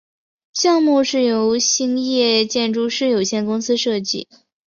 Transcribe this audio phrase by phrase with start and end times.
[0.53, 4.27] 项目由兴业建筑师有限公司设计。